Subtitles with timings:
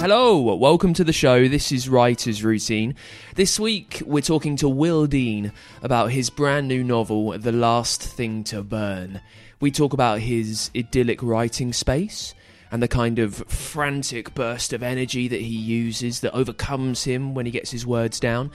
[0.00, 1.46] Hello, welcome to the show.
[1.46, 2.94] This is Writer's Routine.
[3.34, 8.42] This week we're talking to Will Dean about his brand new novel, The Last Thing
[8.44, 9.20] to Burn.
[9.60, 12.32] We talk about his idyllic writing space
[12.70, 17.44] and the kind of frantic burst of energy that he uses that overcomes him when
[17.44, 18.50] he gets his words down.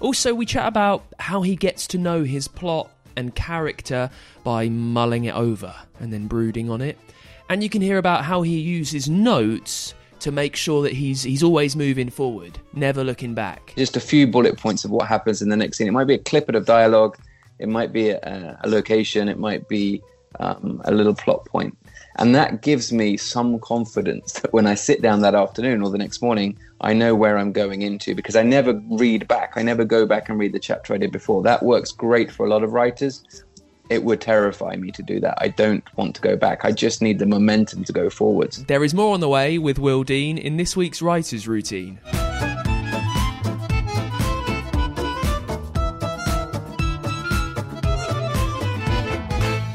[0.00, 4.10] Also, we chat about how he gets to know his plot and character
[4.42, 6.98] by mulling it over and then brooding on it.
[7.48, 9.94] And you can hear about how he uses notes
[10.28, 13.72] to make sure that he's he's always moving forward, never looking back.
[13.78, 15.88] Just a few bullet points of what happens in the next scene.
[15.88, 17.16] It might be a clip of dialogue,
[17.58, 20.02] it might be a, a location, it might be
[20.38, 21.48] um, a little plot.
[22.16, 25.98] And that gives me some confidence that when I sit down that afternoon or the
[25.98, 29.52] next morning, I know where I'm going into because I never read back.
[29.56, 31.42] I never go back and read the chapter I did before.
[31.42, 33.24] That works great for a lot of writers
[33.90, 35.34] it would terrify me to do that.
[35.38, 36.64] I don't want to go back.
[36.64, 38.64] I just need the momentum to go forwards.
[38.64, 41.98] There is more on the way with Will Dean in this week's Writer's Routine.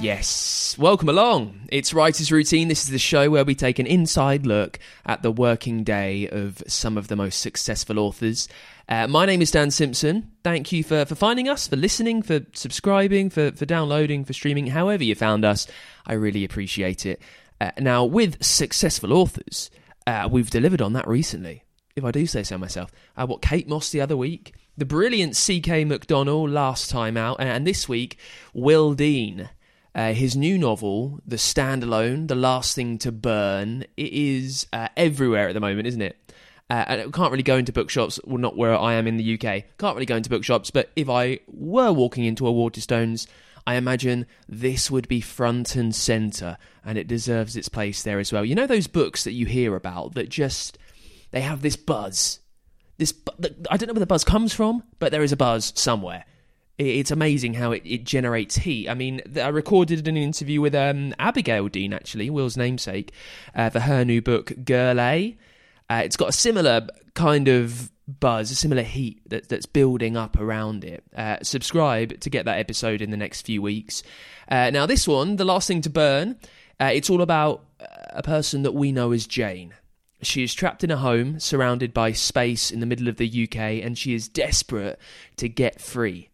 [0.02, 1.62] Yes, welcome along.
[1.70, 2.68] It's Writer's Routine.
[2.68, 6.62] This is the show where we take an inside look at the working day of
[6.68, 8.50] some of the most successful authors.
[8.90, 10.32] Uh, my name is Dan Simpson.
[10.44, 14.68] Thank you for, for finding us, for listening, for subscribing, for, for downloading, for streaming,
[14.68, 15.68] however you found us.
[16.06, 17.22] I really appreciate it.
[17.62, 19.72] Uh, now, with successful authors,
[20.06, 21.64] uh, we've delivered on that recently,
[21.96, 22.92] if I do say so myself.
[23.16, 25.86] Uh, what Kate Mosse the other week, the brilliant C.K.
[25.86, 28.18] McDonnell last time out, and this week,
[28.54, 29.50] Will Dean.
[29.96, 35.48] Uh, his new novel, The Standalone, The Last Thing to Burn, it is uh, everywhere
[35.48, 36.18] at the moment, isn't it?
[36.70, 39.64] Uh, I can't really go into bookshops, well, not where I am in the UK.
[39.78, 43.28] Can't really go into bookshops, but if I were walking into a Waterstones,
[43.68, 48.32] I imagine this would be front and centre, and it deserves its place there as
[48.32, 48.44] well.
[48.44, 50.78] You know those books that you hear about that just
[51.32, 52.40] they have this buzz.
[52.98, 53.14] This
[53.70, 56.26] I don't know where the buzz comes from, but there is a buzz somewhere
[56.78, 58.90] it's amazing how it, it generates heat.
[58.90, 63.12] I mean, I recorded an interview with um, Abigail Dean, actually, Will's namesake,
[63.54, 65.38] uh, for her new book, Girl A.
[65.94, 70.40] Uh, it's got a similar kind of buzz, a similar heat that, that's building up
[70.40, 71.04] around it.
[71.16, 74.02] Uh, subscribe to get that episode in the next few weeks.
[74.50, 76.40] Uh, now, this one, The Last Thing to Burn,
[76.80, 77.64] uh, it's all about
[78.10, 79.76] a person that we know as Jane.
[80.24, 83.84] She is trapped in a home surrounded by space in the middle of the UK
[83.84, 84.98] and she is desperate
[85.38, 86.30] to get free.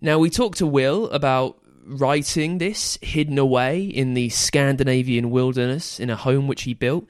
[0.00, 6.10] Now, we talked to Will about writing this hidden away in the Scandinavian wilderness in
[6.10, 7.06] a home which he built.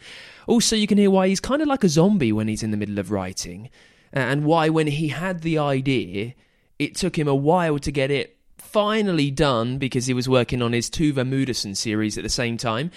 [0.46, 2.76] Also, you can hear why he's kind of like a zombie when he's in the
[2.76, 3.70] middle of writing,
[4.12, 6.34] and why, when he had the idea,
[6.78, 10.72] it took him a while to get it finally done because he was working on
[10.72, 12.90] his Tuva Moodyson series at the same time.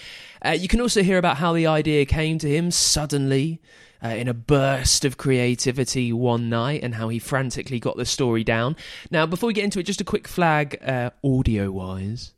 [0.44, 3.60] Uh, you can also hear about how the idea came to him suddenly
[4.04, 8.44] uh, in a burst of creativity one night and how he frantically got the story
[8.44, 8.76] down.
[9.10, 12.34] Now, before we get into it, just a quick flag uh, audio wise.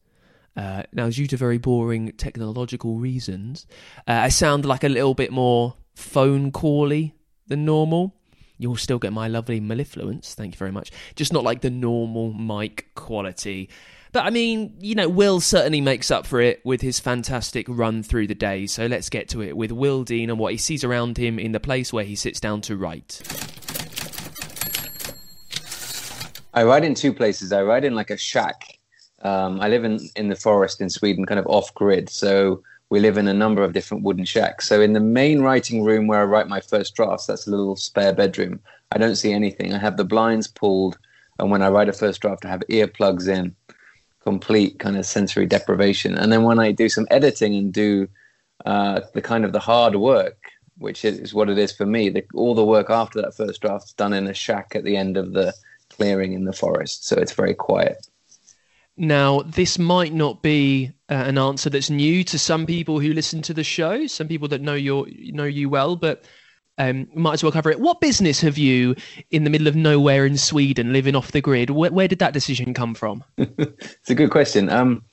[0.56, 3.68] Uh, now, due to very boring technological reasons,
[4.08, 7.14] uh, I sound like a little bit more phone cally
[7.48, 8.16] than normal.
[8.58, 10.92] You'll still get my lovely mellifluence, thank you very much.
[11.16, 13.70] Just not like the normal mic quality.
[14.16, 18.02] But I mean, you know, Will certainly makes up for it with his fantastic run
[18.02, 18.66] through the day.
[18.66, 21.52] So let's get to it with Will Dean and what he sees around him in
[21.52, 23.22] the place where he sits down to write.
[26.54, 27.52] I write in two places.
[27.52, 28.80] I write in like a shack.
[29.22, 32.08] Um, I live in, in the forest in Sweden, kind of off grid.
[32.10, 34.66] So we live in a number of different wooden shacks.
[34.66, 37.76] So in the main writing room where I write my first drafts, that's a little
[37.76, 38.62] spare bedroom.
[38.94, 39.74] I don't see anything.
[39.74, 40.98] I have the blinds pulled,
[41.38, 43.54] and when I write a first draft, I have earplugs in,
[44.26, 46.18] complete kind of sensory deprivation.
[46.18, 48.08] And then when I do some editing and do
[48.66, 50.38] uh, the kind of the hard work,
[50.80, 53.86] which is what it is for me, the, all the work after that first draft
[53.86, 55.54] is done in a shack at the end of the
[55.92, 57.06] clearing in the forest.
[57.08, 58.08] So it's very quiet.
[58.98, 63.42] Now, this might not be uh, an answer that's new to some people who listen
[63.44, 66.26] to the show, some people that know your know you well, but
[66.78, 67.80] um, might as well cover it.
[67.80, 68.96] What business have you
[69.32, 71.70] in the middle of nowhere in Sweden, living off the grid?
[71.70, 73.24] Where, where did that decision come from?
[73.38, 74.70] it's a good question.
[74.70, 75.04] Um,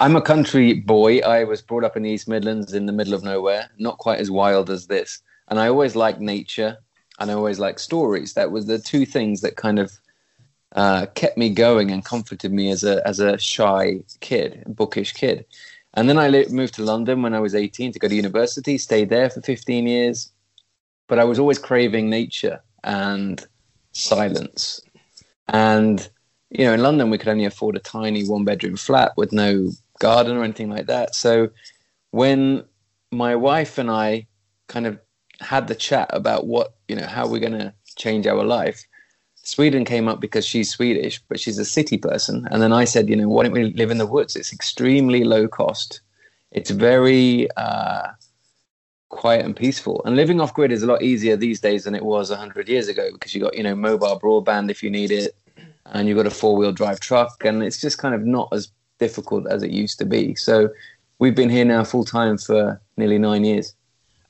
[0.00, 1.18] I'm a country boy.
[1.20, 4.20] I was brought up in the East Midlands in the middle of nowhere, not quite
[4.20, 5.20] as wild as this.
[5.48, 6.78] And I always liked nature
[7.18, 8.34] and I always liked stories.
[8.34, 9.92] That was the two things that kind of
[10.76, 15.44] uh, kept me going and comforted me as a as a shy kid, bookish kid.
[15.94, 18.78] And then I moved to London when I was 18 to go to university.
[18.78, 20.30] Stayed there for 15 years,
[21.10, 23.44] but I was always craving nature and
[23.92, 24.80] silence.
[25.48, 26.08] And
[26.50, 29.70] you know, in London we could only afford a tiny one bedroom flat with no
[29.98, 31.14] garden or anything like that.
[31.14, 31.50] So
[32.12, 32.64] when
[33.10, 34.28] my wife and I
[34.68, 34.98] kind of
[35.40, 38.86] had the chat about what you know how we're going to change our life
[39.42, 42.46] Sweden came up because she's Swedish, but she's a city person.
[42.50, 44.36] And then I said, you know, why don't we live in the woods?
[44.36, 46.02] It's extremely low cost.
[46.52, 48.08] It's very uh,
[49.10, 50.00] quiet and peaceful.
[50.04, 52.88] And living off grid is a lot easier these days than it was 100 years
[52.88, 55.36] ago because you got, you know, mobile broadband if you need it,
[55.86, 57.44] and you've got a four wheel drive truck.
[57.44, 60.34] And it's just kind of not as difficult as it used to be.
[60.36, 60.70] So
[61.18, 63.74] we've been here now full time for nearly nine years.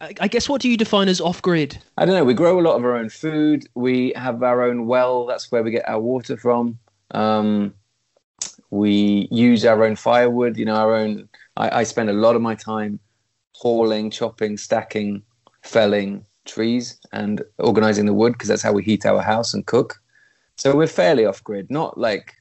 [0.02, 1.76] I guess what do you define as off grid?
[1.98, 2.24] I don't know.
[2.24, 3.68] We grow a lot of our own food.
[3.74, 5.26] We have our own well.
[5.26, 6.78] That's where we get our water from.
[7.10, 7.74] Um,
[8.70, 10.56] we use our own firewood.
[10.56, 11.28] You know, our own.
[11.58, 12.98] I, I spend a lot of my time
[13.52, 15.22] hauling, chopping, stacking,
[15.62, 20.00] felling trees, and organizing the wood because that's how we heat our house and cook.
[20.56, 22.34] So we're fairly off grid, not like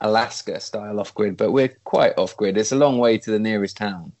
[0.00, 2.56] Alaska style off grid, but we're quite off grid.
[2.56, 4.12] It's a long way to the nearest town,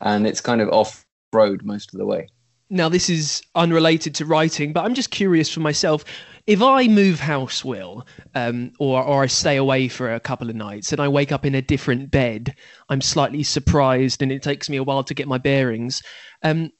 [0.00, 2.28] and it's kind of off road most of the way.
[2.74, 6.04] Now, this is unrelated to writing, but I'm just curious for myself.
[6.48, 8.04] If I move house, Will,
[8.34, 11.46] um, or or I stay away for a couple of nights and I wake up
[11.46, 12.52] in a different bed,
[12.88, 16.02] I'm slightly surprised, and it takes me a while to get my bearings.
[16.42, 16.70] Um,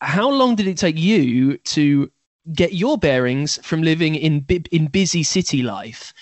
[0.00, 2.12] how long did it take you to
[2.52, 6.14] get your bearings from living in in busy city life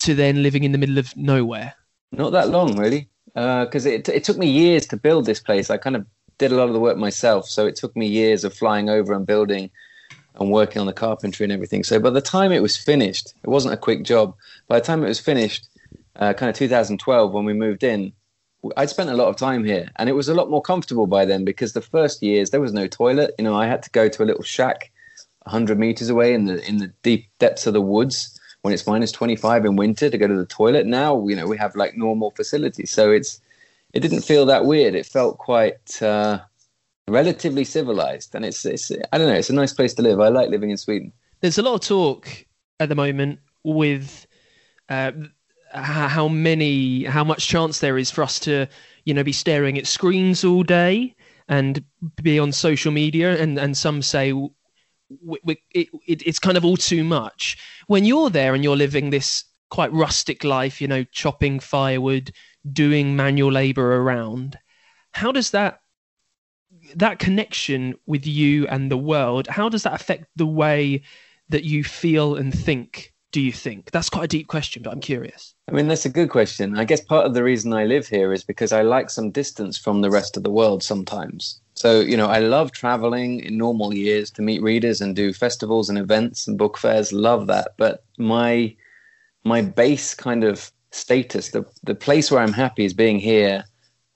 [0.00, 1.74] to then living in the middle of nowhere?
[2.10, 5.70] Not that long, really, because uh, it it took me years to build this place.
[5.70, 6.04] I kind of
[6.38, 7.48] did a lot of the work myself.
[7.48, 9.70] So it took me years of flying over and building
[10.36, 11.84] and working on the carpentry and everything.
[11.84, 14.34] So by the time it was finished, it wasn't a quick job.
[14.68, 15.68] By the time it was finished,
[16.16, 18.12] uh, kind of 2012 when we moved in,
[18.76, 21.24] I'd spent a lot of time here, and it was a lot more comfortable by
[21.24, 23.34] then because the first years there was no toilet.
[23.38, 24.90] You know, I had to go to a little shack
[25.44, 29.12] 100 meters away in the in the deep depths of the woods when it's minus
[29.12, 30.86] 25 in winter to go to the toilet.
[30.86, 33.40] Now, you know, we have like normal facilities, so it's
[33.92, 34.94] it didn't feel that weird.
[34.94, 36.40] It felt quite uh,
[37.08, 39.34] relatively civilized, and it's, it's I don't know.
[39.34, 40.20] It's a nice place to live.
[40.20, 41.12] I like living in Sweden.
[41.40, 42.28] There's a lot of talk
[42.80, 44.26] at the moment with
[44.88, 45.12] uh,
[45.72, 48.66] how many, how much chance there is for us to,
[49.04, 51.14] you know, be staring at screens all day
[51.48, 51.82] and
[52.22, 56.64] be on social media, and and some say we, we, it, it, it's kind of
[56.64, 57.56] all too much.
[57.86, 62.32] When you're there and you're living this quite rustic life, you know, chopping firewood,
[62.70, 64.58] doing manual labor around.
[65.12, 65.80] How does that
[66.96, 71.02] that connection with you and the world how does that affect the way
[71.48, 73.90] that you feel and think do you think?
[73.90, 75.54] That's quite a deep question but i'm curious.
[75.68, 76.78] I mean that's a good question.
[76.78, 79.76] I guess part of the reason i live here is because i like some distance
[79.76, 81.60] from the rest of the world sometimes.
[81.74, 85.90] So you know i love traveling in normal years to meet readers and do festivals
[85.90, 87.12] and events and book fairs.
[87.12, 87.72] Love that.
[87.76, 88.74] But my
[89.44, 91.50] my base kind of status.
[91.50, 93.64] The the place where I'm happy is being here,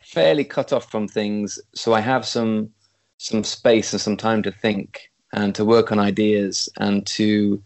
[0.01, 2.71] fairly cut off from things, so I have some
[3.19, 7.63] some space and some time to think and to work on ideas and to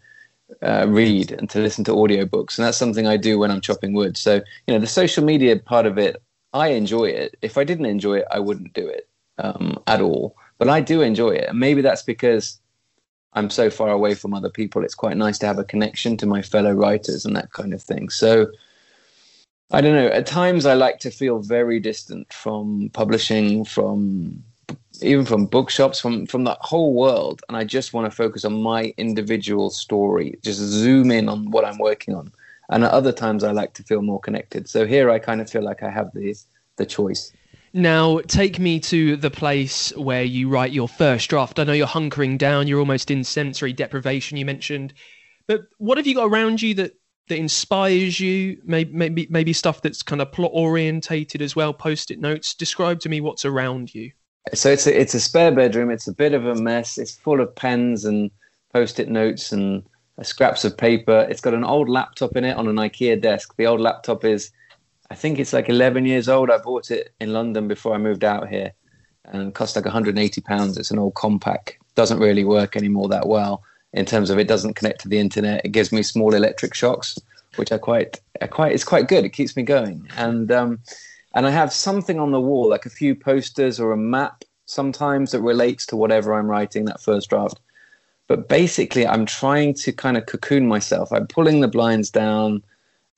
[0.61, 2.57] uh, read and to listen to audiobooks.
[2.57, 4.17] And that's something I do when I'm chopping wood.
[4.17, 6.21] So, you know, the social media part of it,
[6.53, 7.35] I enjoy it.
[7.41, 10.35] If I didn't enjoy it, I wouldn't do it um, at all.
[10.57, 11.49] But I do enjoy it.
[11.49, 12.59] And maybe that's because
[13.33, 14.83] I'm so far away from other people.
[14.83, 17.81] It's quite nice to have a connection to my fellow writers and that kind of
[17.81, 18.09] thing.
[18.09, 18.47] So,
[19.71, 20.07] I don't know.
[20.07, 24.43] At times, I like to feel very distant from publishing, from
[25.01, 28.61] even from bookshops, from from that whole world, and I just want to focus on
[28.61, 30.39] my individual story.
[30.41, 32.31] Just zoom in on what I'm working on.
[32.69, 34.69] And at other times, I like to feel more connected.
[34.69, 36.35] So here, I kind of feel like I have the
[36.77, 37.33] the choice.
[37.73, 41.59] Now, take me to the place where you write your first draft.
[41.59, 44.93] I know you're hunkering down, you're almost in sensory deprivation, you mentioned.
[45.45, 46.93] But what have you got around you that,
[47.27, 48.59] that inspires you?
[48.63, 52.53] Maybe, maybe, maybe stuff that's kind of plot orientated as well, post it notes.
[52.53, 54.11] Describe to me what's around you.
[54.53, 55.91] So it's a, it's a spare bedroom.
[55.91, 56.97] It's a bit of a mess.
[56.97, 58.31] It's full of pens and
[58.73, 59.83] post it notes and
[60.17, 61.27] uh, scraps of paper.
[61.29, 63.55] It's got an old laptop in it on an IKEA desk.
[63.57, 64.51] The old laptop is
[65.09, 66.49] I think it's like 11 years old.
[66.49, 68.73] I bought it in London before I moved out here
[69.25, 70.77] and cost like 180 pounds.
[70.77, 71.73] It's an old Compaq.
[71.95, 73.63] Doesn't really work anymore that well
[73.93, 75.65] in terms of it doesn't connect to the internet.
[75.65, 77.19] It gives me small electric shocks,
[77.55, 79.25] which are quite, are quite, it's quite good.
[79.25, 80.07] It keeps me going.
[80.17, 80.79] And, um,
[81.33, 85.31] and I have something on the wall, like a few posters or a map sometimes
[85.31, 87.59] that relates to whatever I'm writing, that first draft.
[88.27, 91.13] But basically, I'm trying to kind of cocoon myself.
[91.13, 92.63] I'm pulling the blinds down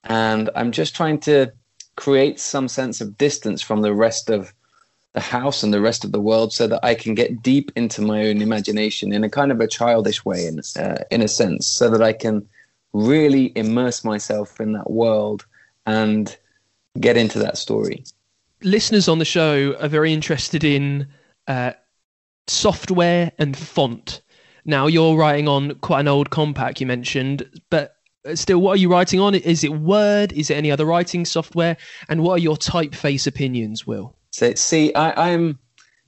[0.03, 1.51] and I'm just trying to
[1.95, 4.53] create some sense of distance from the rest of
[5.13, 8.01] the house and the rest of the world so that I can get deep into
[8.01, 11.65] my own imagination in a kind of a childish way, in, uh, in a sense,
[11.65, 12.47] so that I can
[12.93, 15.45] really immerse myself in that world
[15.85, 16.35] and
[16.99, 18.03] get into that story.
[18.61, 21.07] Listeners on the show are very interested in
[21.47, 21.71] uh,
[22.47, 24.21] software and font.
[24.65, 27.95] Now, you're writing on quite an old Compaq you mentioned, but
[28.35, 29.33] still, what are you writing on?
[29.33, 30.33] Is it Word?
[30.33, 31.77] Is it any other writing software?
[32.09, 34.15] And what are your typeface opinions, Will?
[34.39, 35.59] So, see, I, I'm.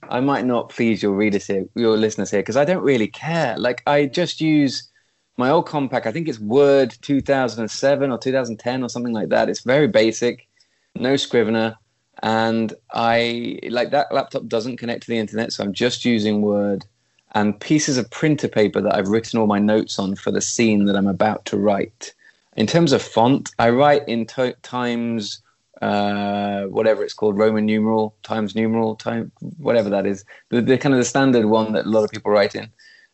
[0.08, 3.58] I might not please your readers here, your listeners here, because I don't really care.
[3.58, 4.88] Like, I just use
[5.36, 6.06] my old Compaq.
[6.06, 9.50] I think it's Word 2007 or 2010 or something like that.
[9.50, 10.48] It's very basic,
[10.94, 11.76] no Scrivener,
[12.22, 16.86] and I like that laptop doesn't connect to the internet, so I'm just using Word
[17.34, 20.86] and pieces of printer paper that I've written all my notes on for the scene
[20.86, 22.14] that I'm about to write.
[22.56, 25.42] In terms of font, I write in to- Times,
[25.82, 30.94] uh, whatever it's called, Roman numeral, Times numeral, time, whatever that is, the, the, kind
[30.94, 32.70] of the standard one that a lot of people write in,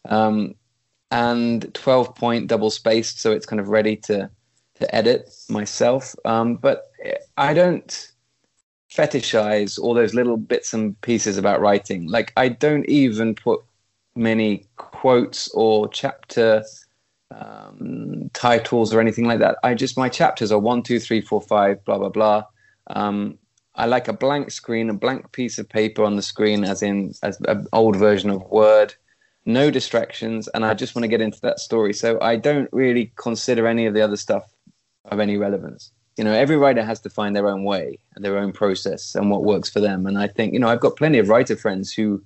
[0.08, 0.54] um,
[1.10, 4.30] and 12 point double spaced, so it's kind of ready to
[4.74, 6.14] to edit myself.
[6.24, 6.92] Um, but
[7.36, 8.12] I don't
[8.94, 12.06] fetishize all those little bits and pieces about writing.
[12.08, 13.60] Like I don't even put
[14.14, 16.64] many quotes or chapter
[17.30, 19.56] um, titles or anything like that.
[19.64, 22.44] I just my chapters are one, two, three, four, five, blah blah blah.
[22.88, 23.38] Um,
[23.74, 27.14] I like a blank screen, a blank piece of paper on the screen, as in
[27.22, 28.94] as an old version of Word.
[29.46, 31.94] No distractions, and I just want to get into that story.
[31.94, 34.44] So I don't really consider any of the other stuff
[35.06, 35.92] of any relevance.
[36.16, 39.30] You know, every writer has to find their own way, and their own process, and
[39.30, 40.06] what works for them.
[40.06, 42.22] And I think, you know, I've got plenty of writer friends who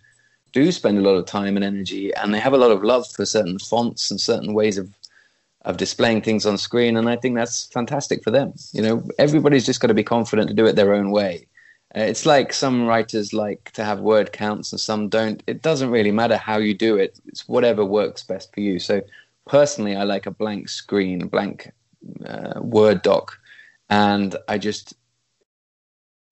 [0.52, 3.06] do spend a lot of time and energy, and they have a lot of love
[3.10, 4.88] for certain fonts and certain ways of
[5.64, 8.52] of displaying things on screen, and I think that's fantastic for them.
[8.72, 11.46] You know, everybody's just got to be confident to do it their own way.
[11.96, 15.42] Uh, it's like some writers like to have word counts and some don't.
[15.46, 17.20] It doesn't really matter how you do it.
[17.26, 18.78] It's whatever works best for you.
[18.78, 19.02] So
[19.46, 21.70] personally, I like a blank screen, blank
[22.26, 23.38] uh, Word doc,
[23.88, 24.94] and I just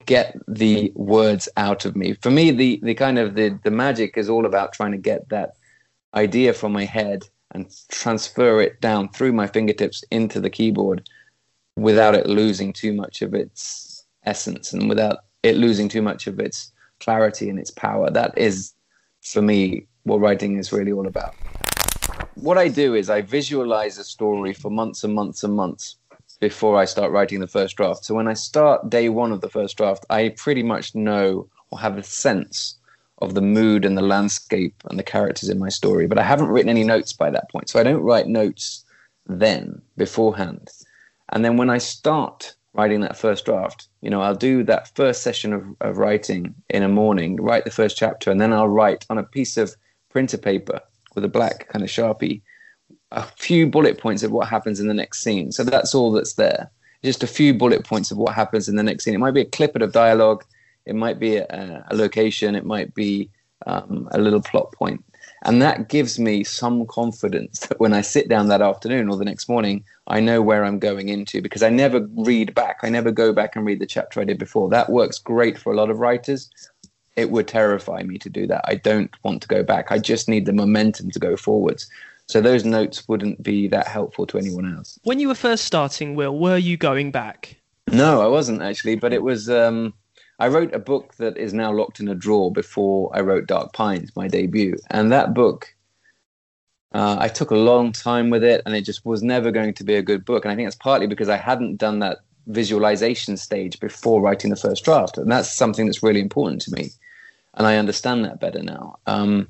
[0.06, 2.14] get the words out of me.
[2.14, 5.28] For me, the the kind of the the magic is all about trying to get
[5.28, 5.56] that
[6.14, 11.08] idea from my head and transfer it down through my fingertips into the keyboard
[11.76, 16.38] without it losing too much of its essence and without it losing too much of
[16.38, 18.10] its clarity and its power.
[18.10, 18.74] That is,
[19.22, 21.34] for me, what writing is really all about.
[22.34, 25.96] What I do is I visualize a story for months and months and months
[26.40, 28.04] before I start writing the first draft.
[28.04, 31.78] So when I start day one of the first draft, I pretty much know or
[31.78, 32.78] have a sense
[33.20, 36.06] of the mood and the landscape and the characters in my story.
[36.06, 37.68] But I haven't written any notes by that point.
[37.68, 38.84] So I don't write notes
[39.26, 40.70] then beforehand.
[41.30, 45.22] And then when I start writing that first draft, you know, I'll do that first
[45.22, 49.06] session of, of writing in a morning, write the first chapter, and then I'll write
[49.10, 49.76] on a piece of
[50.08, 50.80] printer paper
[51.14, 52.42] with a black kind of sharpie
[53.12, 55.52] a few bullet points of what happens in the next scene.
[55.52, 56.70] So that's all that's there.
[57.02, 59.14] Just a few bullet points of what happens in the next scene.
[59.14, 60.44] It might be a clip of dialogue.
[60.90, 62.56] It might be a, a location.
[62.56, 63.30] It might be
[63.66, 65.04] um, a little plot point.
[65.42, 69.24] And that gives me some confidence that when I sit down that afternoon or the
[69.24, 72.80] next morning, I know where I'm going into because I never read back.
[72.82, 74.68] I never go back and read the chapter I did before.
[74.68, 76.50] That works great for a lot of writers.
[77.16, 78.64] It would terrify me to do that.
[78.66, 79.92] I don't want to go back.
[79.92, 81.88] I just need the momentum to go forwards.
[82.26, 84.98] So those notes wouldn't be that helpful to anyone else.
[85.04, 87.56] When you were first starting, Will, were you going back?
[87.90, 89.48] No, I wasn't actually, but it was.
[89.48, 89.94] Um,
[90.40, 93.74] I wrote a book that is now locked in a drawer before I wrote Dark
[93.74, 95.74] Pines, my debut, and that book.
[96.92, 99.84] Uh, I took a long time with it, and it just was never going to
[99.84, 100.44] be a good book.
[100.44, 104.56] And I think it's partly because I hadn't done that visualization stage before writing the
[104.56, 106.88] first draft, and that's something that's really important to me,
[107.54, 108.98] and I understand that better now.
[109.06, 109.46] Um,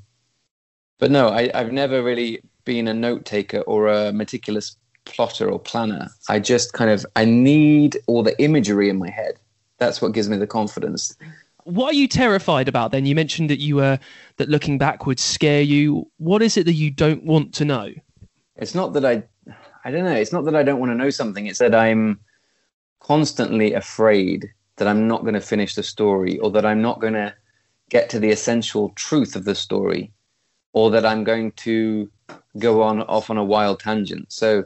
[0.98, 5.60] but no, I, I've never really been a note taker or a meticulous plotter or
[5.60, 6.08] planner.
[6.28, 9.38] I just kind of I need all the imagery in my head.
[9.80, 11.16] That's what gives me the confidence.
[11.64, 13.06] What are you terrified about then?
[13.06, 13.98] You mentioned that you were
[14.36, 16.08] that looking back would scare you.
[16.18, 17.92] What is it that you don't want to know?
[18.56, 19.24] It's not that I
[19.84, 21.46] I don't know, it's not that I don't want to know something.
[21.46, 22.20] It's that I'm
[23.00, 27.14] constantly afraid that I'm not going to finish the story or that I'm not going
[27.14, 27.34] to
[27.88, 30.12] get to the essential truth of the story
[30.74, 32.10] or that I'm going to
[32.58, 34.26] go on off on a wild tangent.
[34.30, 34.64] So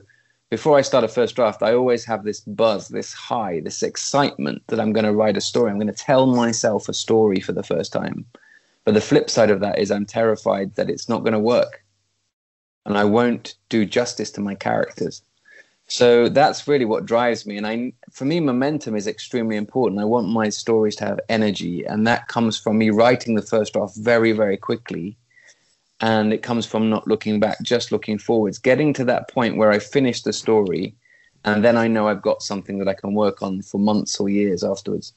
[0.54, 4.62] before I start a first draft, I always have this buzz, this high, this excitement
[4.68, 5.68] that I'm going to write a story.
[5.68, 8.24] I'm going to tell myself a story for the first time.
[8.84, 11.82] But the flip side of that is I'm terrified that it's not going to work
[12.86, 15.22] and I won't do justice to my characters.
[15.88, 17.56] So that's really what drives me.
[17.56, 20.00] And I, for me, momentum is extremely important.
[20.00, 23.72] I want my stories to have energy, and that comes from me writing the first
[23.72, 25.16] draft very, very quickly
[26.00, 29.70] and it comes from not looking back, just looking forwards, getting to that point where
[29.70, 30.94] I finish the story,
[31.44, 34.28] and then I know I've got something that I can work on for months or
[34.28, 35.12] years afterwards.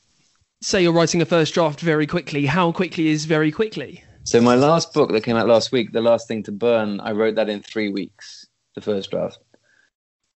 [0.62, 2.46] Say you're writing a first draft very quickly.
[2.46, 4.04] How quickly is very quickly?
[4.24, 7.12] So my last book that came out last week, The Last Thing to Burn, I
[7.12, 9.40] wrote that in three weeks, the first draft.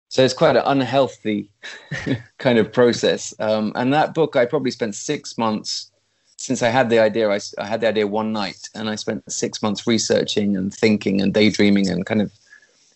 [0.09, 1.50] So it's quite an unhealthy
[2.38, 3.35] kind of process.
[3.38, 5.89] Um, and that book, I probably spent six months
[6.40, 9.30] since I had the idea, I, I, had the idea one night, and I spent
[9.30, 12.32] six months researching and thinking and daydreaming and kind of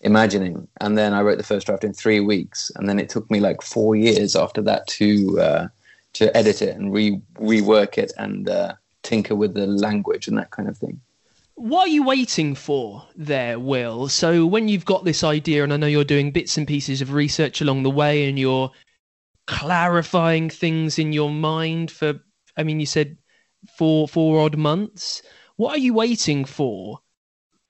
[0.01, 0.67] imagining.
[0.81, 3.41] And then I wrote the first draft in three weeks, and then it took me
[3.41, 5.69] like four years after that to uh,
[6.15, 8.73] to edit it and re rework it and uh,
[9.03, 10.99] tinker with the language and that kind of thing.
[11.57, 14.09] What are you waiting for there, Will?
[14.09, 17.13] So when you've got this idea, and I know you're doing bits and pieces of
[17.13, 18.71] research along the way, and you're
[19.47, 22.19] clarifying things in your mind for
[22.57, 23.19] I mean, you said
[23.77, 25.23] for four odd months.
[25.57, 26.99] What are you waiting for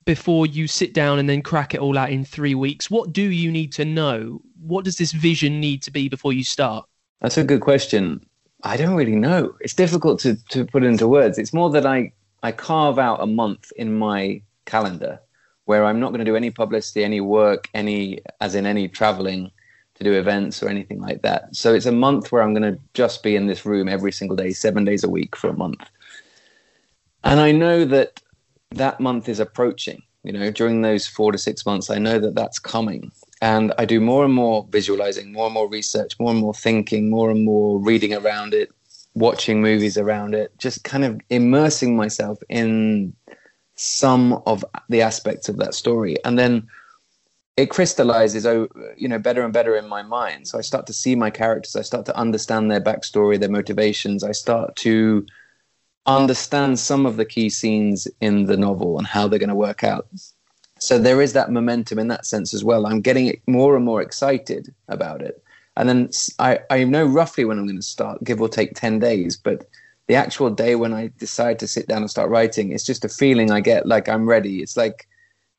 [0.05, 2.89] before you sit down and then crack it all out in three weeks?
[2.89, 4.41] What do you need to know?
[4.59, 6.85] What does this vision need to be before you start?
[7.21, 8.25] That's a good question.
[8.63, 9.53] I don't really know.
[9.61, 11.37] It's difficult to, to put into words.
[11.37, 12.11] It's more that I,
[12.43, 15.19] I carve out a month in my calendar
[15.65, 19.51] where I'm not going to do any publicity, any work, any, as in any traveling
[19.95, 21.55] to do events or anything like that.
[21.55, 24.35] So it's a month where I'm going to just be in this room every single
[24.35, 25.89] day, seven days a week for a month.
[27.25, 28.21] And I know that
[28.71, 30.03] that month is approaching.
[30.23, 33.11] You know, during those four to six months, I know that that's coming.
[33.41, 37.09] And I do more and more visualizing, more and more research, more and more thinking,
[37.09, 38.71] more and more reading around it,
[39.13, 43.13] watching movies around it, just kind of immersing myself in
[43.75, 46.15] some of the aspects of that story.
[46.25, 46.67] And then
[47.57, 50.91] it crystallizes oh you know better and better in my mind so i start to
[50.91, 55.25] see my characters i start to understand their backstory their motivations i start to
[56.07, 59.83] understand some of the key scenes in the novel and how they're going to work
[59.83, 60.07] out
[60.77, 64.01] so there is that momentum in that sense as well i'm getting more and more
[64.01, 65.43] excited about it
[65.77, 68.99] and then i, I know roughly when i'm going to start give or take 10
[68.99, 69.67] days but
[70.07, 73.09] the actual day when i decide to sit down and start writing it's just a
[73.09, 75.07] feeling i get like i'm ready it's like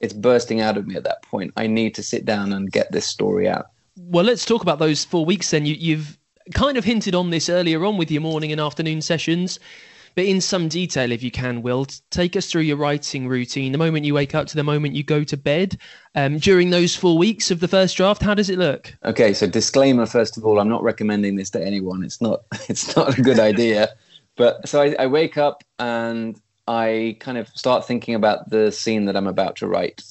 [0.01, 1.53] it's bursting out of me at that point.
[1.57, 3.67] I need to sit down and get this story out.
[3.97, 5.65] Well, let's talk about those four weeks then.
[5.65, 6.19] You, you've
[6.55, 9.59] kind of hinted on this earlier on with your morning and afternoon sessions,
[10.17, 13.79] but in some detail, if you can, Will, take us through your writing routine, the
[13.79, 15.77] moment you wake up to the moment you go to bed.
[16.15, 18.95] Um, during those four weeks of the first draft, how does it look?
[19.05, 22.03] Okay, so disclaimer first of all, I'm not recommending this to anyone.
[22.03, 22.41] It's not.
[22.69, 23.91] It's not a good idea.
[24.37, 29.05] But so I, I wake up and I kind of start thinking about the scene
[29.05, 30.03] that I'm about to write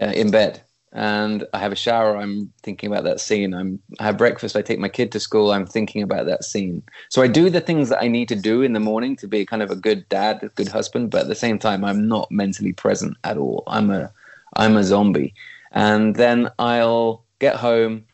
[0.00, 0.62] uh, in bed.
[0.94, 2.16] And I have a shower.
[2.16, 3.52] I'm thinking about that scene.
[3.52, 4.54] I'm, I have breakfast.
[4.54, 5.50] I take my kid to school.
[5.50, 6.84] I'm thinking about that scene.
[7.08, 9.44] So I do the things that I need to do in the morning to be
[9.44, 11.10] kind of a good dad, a good husband.
[11.10, 13.64] But at the same time, I'm not mentally present at all.
[13.66, 14.12] I'm a,
[14.54, 15.34] I'm a zombie.
[15.72, 18.04] And then I'll get home,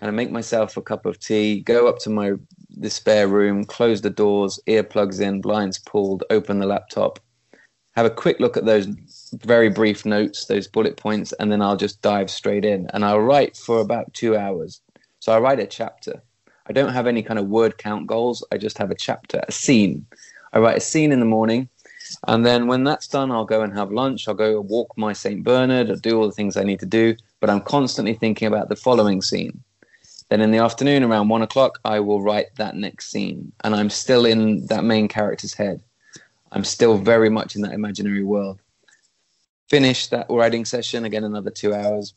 [0.00, 2.32] kind of make myself a cup of tea, go up to my
[2.74, 7.20] the spare room, close the doors, earplugs in, blinds pulled, open the laptop,
[7.92, 8.86] have a quick look at those
[9.44, 12.88] very brief notes, those bullet points, and then I'll just dive straight in.
[12.92, 14.80] And I'll write for about two hours.
[15.20, 16.22] So I write a chapter.
[16.66, 18.44] I don't have any kind of word count goals.
[18.50, 20.06] I just have a chapter, a scene.
[20.52, 21.68] I write a scene in the morning.
[22.28, 24.26] And then when that's done, I'll go and have lunch.
[24.26, 25.42] I'll go walk my St.
[25.42, 25.90] Bernard.
[25.90, 27.16] I'll do all the things I need to do.
[27.40, 29.62] But I'm constantly thinking about the following scene.
[30.28, 33.52] Then in the afternoon, around one o'clock, I will write that next scene.
[33.64, 35.82] And I'm still in that main character's head.
[36.52, 38.60] I'm still very much in that imaginary world.
[39.68, 42.14] Finish that writing session, again, another two hours.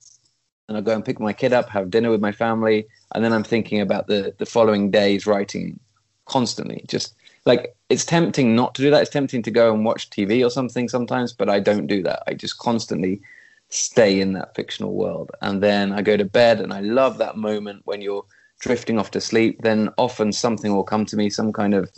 [0.67, 3.32] and I go and pick my kid up, have dinner with my family, and then
[3.34, 5.80] I'm thinking about the the following day's writing
[6.26, 6.84] constantly.
[6.88, 9.04] Just like it's tempting not to do that.
[9.04, 12.24] It's tempting to go and watch TV or something sometimes, but I don't do that.
[12.28, 13.21] I just constantly
[13.69, 17.38] stay in that fictional world, and then I go to bed, and I love that
[17.38, 18.26] moment when you're
[18.60, 19.62] drifting off to sleep.
[19.62, 21.89] Then often something will come to me, some kind of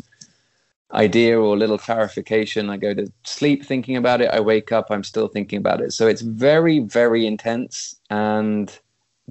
[0.94, 2.70] idea or little clarification.
[2.70, 4.30] I go to sleep thinking about it.
[4.30, 5.94] I wake up, I'm still thinking about it.
[5.94, 8.78] So it's very, very intense and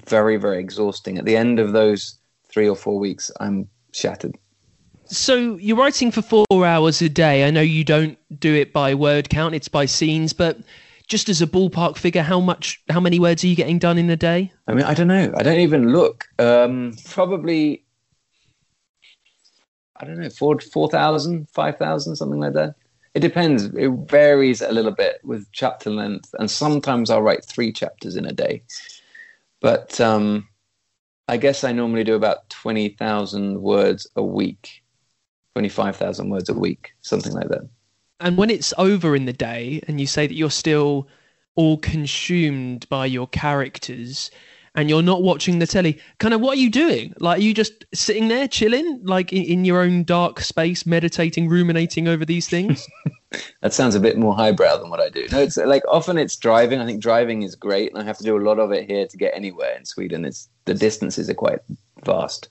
[0.05, 1.19] very, very exhausting.
[1.19, 4.37] At the end of those three or four weeks, I'm shattered.
[5.07, 7.47] So you're writing for four hours a day.
[7.47, 10.33] I know you don't do it by word count; it's by scenes.
[10.33, 10.59] But
[11.07, 14.11] just as a ballpark figure, how much, how many words are you getting done in
[14.11, 14.53] a day?
[14.67, 15.33] I mean, I don't know.
[15.37, 16.27] I don't even look.
[16.41, 17.85] Um, probably
[20.01, 22.75] I don't know, four, 4,000, 5,000, something like that.
[23.15, 23.65] It depends.
[23.65, 26.35] It varies a little bit with chapter length.
[26.39, 28.63] And sometimes I'll write three chapters in a day.
[29.61, 30.49] But um,
[31.29, 34.83] I guess I normally do about 20,000 words a week,
[35.55, 37.69] 25,000 words a week, something like that.
[38.21, 41.09] And when it's over in the day and you say that you're still
[41.55, 44.31] all consumed by your characters,
[44.77, 47.15] and you're not watching the telly, kind of what are you doing?
[47.19, 51.49] Like, are you just sitting there chilling, like in, in your own dark space, meditating,
[51.49, 52.87] ruminating over these things?
[53.63, 55.27] that sounds a bit more highbrow than what I do.
[55.33, 56.81] No, it's like often it's driving.
[56.81, 59.07] I think driving is great, and I have to do a lot of it here
[59.07, 60.25] to get anywhere in Sweden.
[60.25, 61.61] It's the distances are quite
[62.05, 62.51] vast.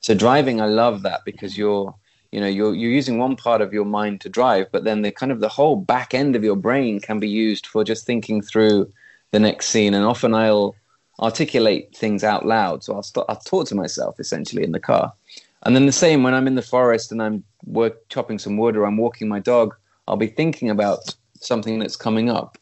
[0.00, 1.94] So driving, I love that because you're
[2.32, 5.10] you know you're you're using one part of your mind to drive but then the
[5.10, 8.40] kind of the whole back end of your brain can be used for just thinking
[8.40, 8.88] through
[9.32, 10.76] the next scene and often i'll
[11.20, 12.82] articulate things out loud.
[12.82, 15.12] So I'll, st- I'll talk to myself essentially in the car.
[15.62, 18.76] And then the same when I'm in the forest and I'm work, chopping some wood
[18.76, 19.74] or I'm walking my dog,
[20.08, 22.56] I'll be thinking about something that's coming up.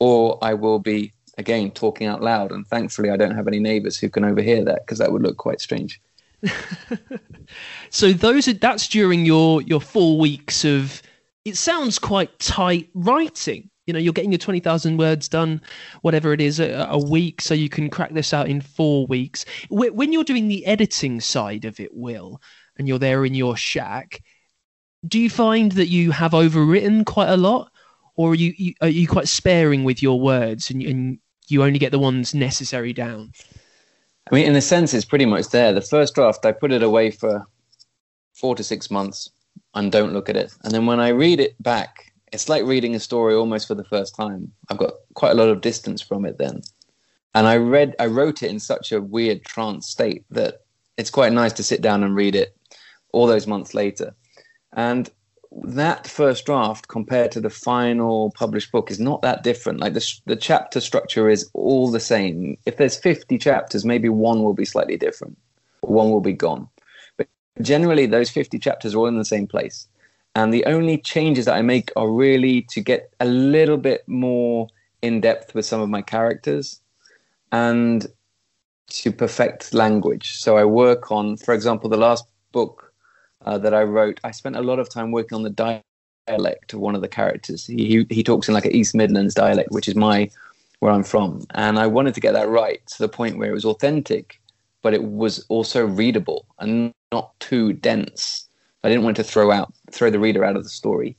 [0.00, 2.50] Or I will be, again, talking out loud.
[2.50, 5.36] And thankfully, I don't have any neighbors who can overhear that because that would look
[5.36, 6.00] quite strange.
[7.90, 11.02] so those are that's during your your four weeks of
[11.44, 15.60] it sounds quite tight writing you know you're getting your 20,000 words done
[16.02, 19.46] whatever it is a, a, week so you can crack this out in 4 weeks
[19.70, 22.40] when you're doing the editing side of it will
[22.76, 24.22] and you're there in your shack
[25.06, 27.72] do you find that you have overwritten quite a lot
[28.14, 31.78] or are you, you are you quite sparing with your words and, and you only
[31.78, 33.32] get the ones necessary down
[34.30, 35.72] I mean, in a sense, it's pretty much there.
[35.72, 37.46] The first draft, I put it away for
[38.34, 39.30] four to six months
[39.74, 40.54] and don't look at it.
[40.64, 43.84] And then when I read it back, it's like reading a story almost for the
[43.84, 44.52] first time.
[44.68, 46.62] I've got quite a lot of distance from it then.
[47.34, 50.62] And I read I wrote it in such a weird trance state that
[50.96, 52.56] it's quite nice to sit down and read it
[53.12, 54.14] all those months later.
[54.72, 55.10] And
[55.62, 59.80] that first draft compared to the final published book is not that different.
[59.80, 62.58] Like the, the chapter structure is all the same.
[62.66, 65.38] If there's 50 chapters, maybe one will be slightly different,
[65.80, 66.68] one will be gone.
[67.16, 67.28] But
[67.62, 69.88] generally, those 50 chapters are all in the same place.
[70.34, 74.68] And the only changes that I make are really to get a little bit more
[75.02, 76.80] in depth with some of my characters
[77.52, 78.06] and
[78.88, 80.38] to perfect language.
[80.38, 82.92] So I work on, for example, the last book
[83.44, 85.82] uh, that I wrote, I spent a lot of time working on the
[86.28, 87.66] dialect of one of the characters.
[87.66, 90.30] He, he talks in like an East Midlands dialect, which is my
[90.80, 91.44] where I'm from.
[91.50, 94.40] And I wanted to get that right to the point where it was authentic,
[94.82, 98.47] but it was also readable and not too dense.
[98.88, 101.14] I didn't want to throw out throw the reader out of the story.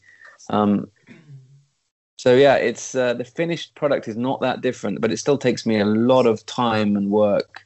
[0.49, 0.89] Um,
[2.17, 5.67] so yeah, it's uh, the finished product is not that different, but it still takes
[5.67, 7.61] me a lot of time and work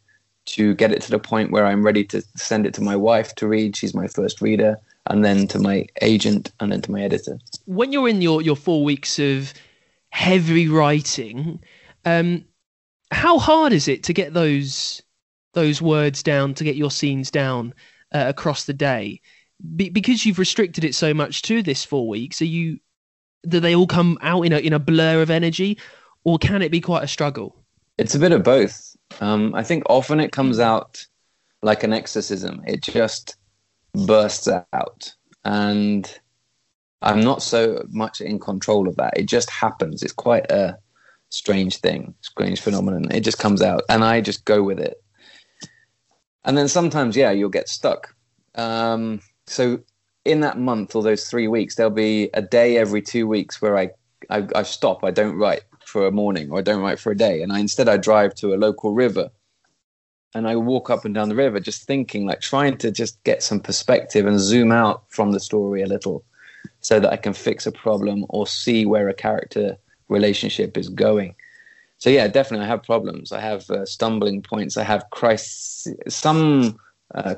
[0.47, 3.33] to get it to the point where I'm ready to send it to my wife
[3.35, 3.77] to read.
[3.77, 7.39] She's my first reader, and then to my agent, and then to my editor.
[7.63, 9.53] When you're in your your four weeks of
[10.09, 11.63] heavy writing,
[12.03, 12.43] um,
[13.11, 15.01] how hard is it to get those
[15.53, 17.73] those words down, to get your scenes down
[18.13, 19.21] uh, across the day?
[19.75, 22.79] Be, because you've restricted it so much to this four weeks, are you
[23.47, 25.77] do they all come out in a in a blur of energy,
[26.23, 27.55] or can it be quite a struggle?
[27.97, 28.95] It's a bit of both.
[29.21, 31.05] Um, I think often it comes out
[31.61, 32.61] like an exorcism.
[32.65, 33.35] It just
[33.93, 35.13] bursts out,
[35.45, 36.19] and
[37.01, 39.17] I'm not so much in control of that.
[39.17, 40.03] It just happens.
[40.03, 40.77] It's quite a
[41.29, 43.11] strange thing, strange phenomenon.
[43.11, 45.01] It just comes out, and I just go with it.
[46.45, 48.15] And then sometimes, yeah, you'll get stuck.
[48.55, 49.79] Um, so
[50.25, 53.77] in that month or those three weeks, there'll be a day every two weeks where
[53.77, 53.89] I,
[54.29, 55.03] I, I stop.
[55.03, 57.41] I don't write for a morning or I don't write for a day.
[57.41, 59.29] And I instead I drive to a local river
[60.33, 63.43] and I walk up and down the river just thinking, like trying to just get
[63.43, 66.23] some perspective and zoom out from the story a little
[66.79, 69.77] so that I can fix a problem or see where a character
[70.09, 71.35] relationship is going.
[71.97, 73.31] so yeah, definitely, I have problems.
[73.31, 74.77] I have uh, stumbling points.
[74.77, 76.77] I have crisis, some
[77.15, 77.35] uh,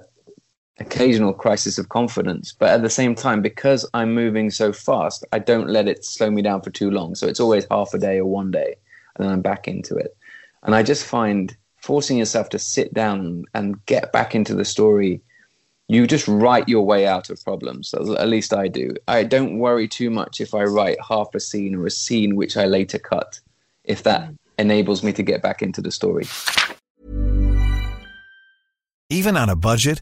[0.80, 2.54] occasional crisis of confidence.
[2.58, 6.30] But at the same time, because I'm moving so fast, I don't let it slow
[6.30, 7.16] me down for too long.
[7.16, 8.76] So it's always half a day or one day,
[9.16, 10.16] and then I'm back into it.
[10.64, 15.22] And I just find forcing yourself to sit down and get back into the story
[15.88, 17.94] you just write your way out of problems.
[17.94, 18.96] At least I do.
[19.08, 22.58] I don't worry too much if I write half a scene or a scene which
[22.58, 23.40] I later cut,
[23.84, 24.38] if that mm.
[24.58, 26.26] enables me to get back into the story.
[29.12, 30.02] Even on a budget,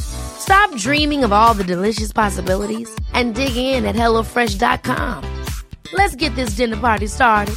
[0.00, 5.24] Stop dreaming of all the delicious possibilities and dig in at HelloFresh.com.
[5.92, 7.56] Let's get this dinner party started.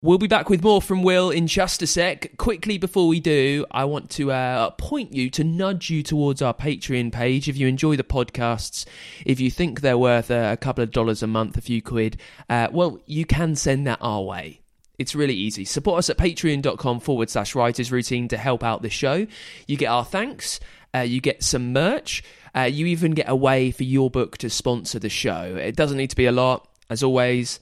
[0.00, 2.36] We'll be back with more from Will in just a sec.
[2.36, 6.54] Quickly before we do, I want to uh, point you to nudge you towards our
[6.54, 7.48] Patreon page.
[7.48, 8.86] If you enjoy the podcasts,
[9.26, 12.16] if you think they're worth a, a couple of dollars a month, a few quid,
[12.48, 14.60] uh, well, you can send that our way.
[14.98, 15.64] It's really easy.
[15.64, 19.26] Support us at patreon.com forward slash writers routine to help out the show.
[19.66, 20.58] You get our thanks,
[20.94, 24.50] uh, you get some merch, uh, you even get a way for your book to
[24.50, 25.56] sponsor the show.
[25.56, 26.68] It doesn't need to be a lot.
[26.90, 27.60] As always,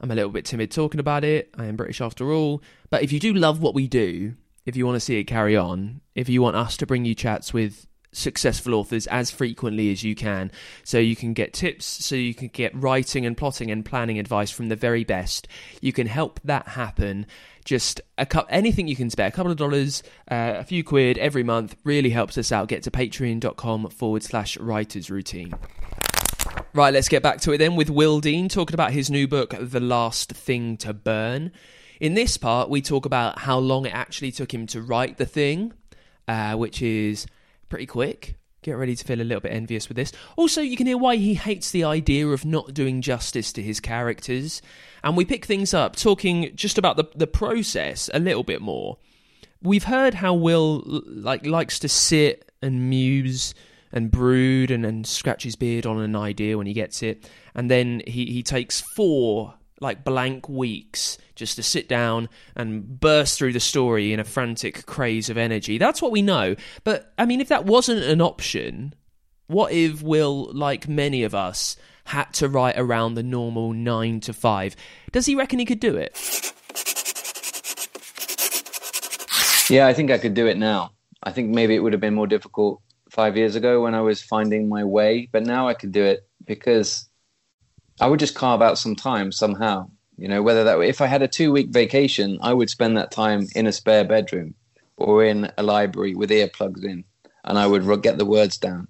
[0.00, 1.52] I'm a little bit timid talking about it.
[1.58, 2.62] I am British after all.
[2.88, 5.56] But if you do love what we do, if you want to see it carry
[5.56, 10.02] on, if you want us to bring you chats with successful authors as frequently as
[10.02, 10.50] you can,
[10.84, 14.50] so you can get tips, so you can get writing and plotting and planning advice
[14.50, 15.48] from the very best,
[15.80, 17.26] you can help that happen.
[17.64, 21.18] Just a cu- anything you can spare, a couple of dollars, uh, a few quid
[21.18, 22.68] every month really helps us out.
[22.68, 25.52] Get to patreon.com forward slash writers routine.
[26.72, 29.54] Right, let's get back to it then with Will Dean talking about his new book,
[29.58, 31.52] The Last Thing to Burn.
[32.00, 35.26] In this part, we talk about how long it actually took him to write the
[35.26, 35.72] thing,
[36.26, 37.26] uh, which is
[37.68, 38.36] pretty quick.
[38.62, 40.12] Get ready to feel a little bit envious with this.
[40.36, 43.78] Also, you can hear why he hates the idea of not doing justice to his
[43.78, 44.60] characters.
[45.04, 48.98] And we pick things up talking just about the, the process a little bit more.
[49.62, 53.54] We've heard how Will like likes to sit and muse
[53.92, 57.30] and brood and, and scratch his beard on an idea when he gets it.
[57.54, 63.38] And then he, he takes four like blank weeks just to sit down and burst
[63.38, 65.78] through the story in a frantic craze of energy.
[65.78, 66.56] That's what we know.
[66.84, 68.94] But I mean, if that wasn't an option,
[69.46, 74.32] what if Will, like many of us, had to write around the normal nine to
[74.32, 74.74] five?
[75.12, 76.16] Does he reckon he could do it?
[79.70, 80.92] Yeah, I think I could do it now.
[81.22, 84.22] I think maybe it would have been more difficult five years ago when I was
[84.22, 87.07] finding my way, but now I could do it because
[88.00, 89.90] I would just carve out some time somehow.
[90.16, 93.12] You know, whether that if I had a two week vacation, I would spend that
[93.12, 94.54] time in a spare bedroom
[94.96, 97.04] or in a library with earplugs in,
[97.44, 98.88] and I would get the words down.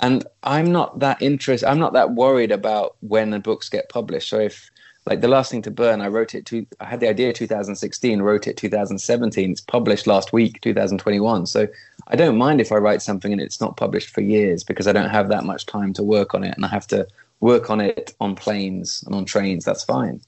[0.00, 1.68] And I'm not that interested.
[1.68, 4.28] I'm not that worried about when the books get published.
[4.28, 4.70] So if
[5.06, 8.22] like the last thing to burn i wrote it to i had the idea 2016
[8.22, 11.66] wrote it 2017 it's published last week 2021 so
[12.08, 14.92] i don't mind if i write something and it's not published for years because i
[14.92, 17.06] don't have that much time to work on it and i have to
[17.42, 20.20] work on it on planes and on trains that's fine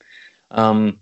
[0.50, 1.00] um,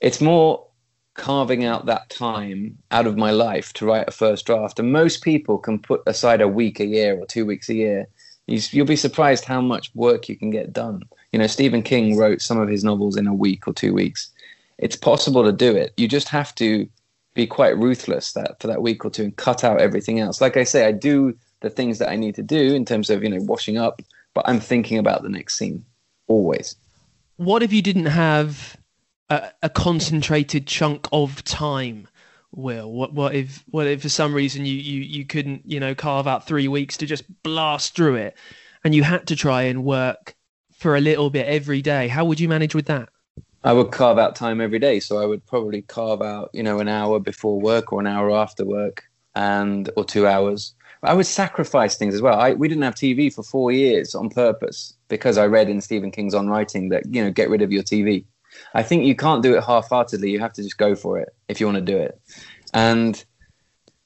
[0.00, 0.66] it's more
[1.14, 5.22] carving out that time out of my life to write a first draft and most
[5.22, 8.06] people can put aside a week a year or two weeks a year
[8.46, 12.42] you'll be surprised how much work you can get done you know, Stephen King wrote
[12.42, 14.30] some of his novels in a week or two weeks.
[14.78, 15.92] It's possible to do it.
[15.96, 16.88] You just have to
[17.34, 20.40] be quite ruthless that for that week or two and cut out everything else.
[20.40, 23.22] Like I say, I do the things that I need to do in terms of
[23.22, 24.02] you know washing up,
[24.34, 25.84] but I'm thinking about the next scene
[26.26, 26.76] always.
[27.36, 28.76] What if you didn't have
[29.28, 32.08] a, a concentrated chunk of time?
[32.52, 35.94] Will what what if what if for some reason you, you you couldn't you know
[35.94, 38.36] carve out three weeks to just blast through it,
[38.82, 40.34] and you had to try and work
[40.72, 42.08] for a little bit every day?
[42.08, 43.08] How would you manage with that?
[43.62, 45.00] I would carve out time every day.
[45.00, 48.30] So I would probably carve out, you know, an hour before work or an hour
[48.30, 50.74] after work and or two hours.
[51.02, 52.38] I would sacrifice things as well.
[52.38, 56.10] I, we didn't have TV for four years on purpose because I read in Stephen
[56.10, 58.24] King's On Writing that, you know, get rid of your TV.
[58.74, 60.30] I think you can't do it half-heartedly.
[60.30, 62.20] You have to just go for it if you want to do it.
[62.74, 63.22] And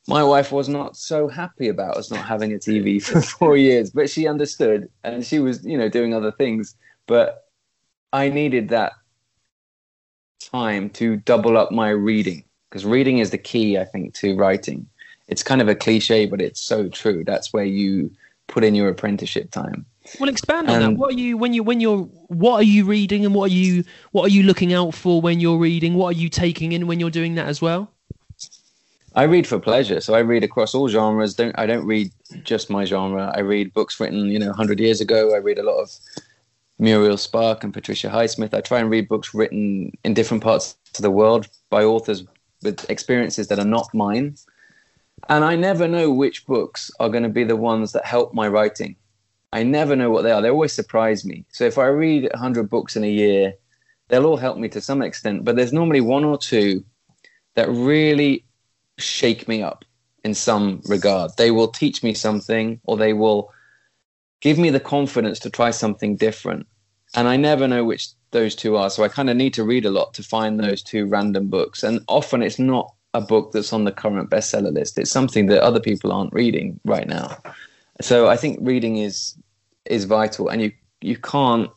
[0.06, 3.90] my wife was not so happy about us not having a TV for four years,
[3.90, 6.76] but she understood and she was, you know, doing other things.
[7.06, 7.44] But
[8.12, 8.92] I needed that
[10.40, 14.88] time to double up my reading because reading is the key, I think, to writing.
[15.28, 17.24] It's kind of a cliche, but it's so true.
[17.24, 18.10] That's where you
[18.46, 19.86] put in your apprenticeship time.
[20.20, 20.86] Well, expand on that.
[20.86, 23.54] Um, what are you when you when you're what are you reading and what are
[23.54, 25.94] you what are you looking out for when you're reading?
[25.94, 27.90] What are you taking in when you're doing that as well?
[29.16, 31.34] I read for pleasure, so I read across all genres.
[31.34, 32.10] Don't I don't read
[32.42, 33.32] just my genre.
[33.34, 35.34] I read books written, you know, 100 years ago.
[35.34, 35.96] I read a lot of
[36.78, 38.52] Muriel Spark and Patricia Highsmith.
[38.52, 42.24] I try and read books written in different parts of the world by authors
[42.62, 44.36] with experiences that are not mine.
[45.28, 48.48] And I never know which books are going to be the ones that help my
[48.48, 48.96] writing.
[49.52, 50.42] I never know what they are.
[50.42, 51.44] They always surprise me.
[51.50, 53.54] So if I read 100 books in a year,
[54.08, 56.84] they'll all help me to some extent, but there's normally one or two
[57.54, 58.44] that really
[58.98, 59.84] shake me up
[60.24, 61.30] in some regard.
[61.36, 63.52] They will teach me something or they will
[64.40, 66.66] give me the confidence to try something different.
[67.14, 68.90] And I never know which those two are.
[68.90, 71.82] So I kind of need to read a lot to find those two random books.
[71.82, 74.98] And often it's not a book that's on the current bestseller list.
[74.98, 77.38] It's something that other people aren't reading right now.
[78.00, 79.36] So I think reading is
[79.86, 81.70] is vital and you you can't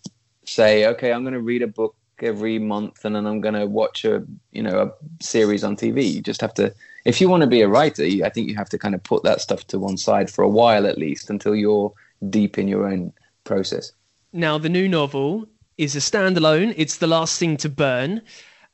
[0.45, 3.67] say, okay, I'm going to read a book every month and then I'm going to
[3.67, 6.11] watch a, you know, a series on TV.
[6.11, 6.73] You just have to
[7.05, 9.23] if you want to be a writer, I think you have to kind of put
[9.23, 11.93] that stuff to one side for a while at least until you're
[12.29, 13.91] deep in your own process.
[14.33, 15.47] Now, the new novel
[15.77, 16.73] is a standalone.
[16.75, 18.21] It's the last thing to burn.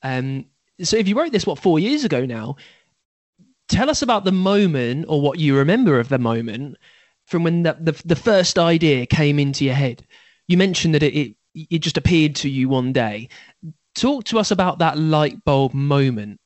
[0.02, 0.46] Um,
[0.82, 2.56] so, if you wrote this, what four years ago now,
[3.68, 6.78] tell us about the moment or what you remember of the moment
[7.26, 10.06] from when the the, the first idea came into your head.
[10.48, 13.30] You mentioned that it, it it just appeared to you one day.
[13.96, 16.40] Talk to us about that light bulb moment.